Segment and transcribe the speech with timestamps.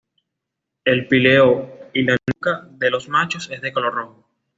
[0.83, 4.27] El píleo y la nuca de los machos es de color rojo.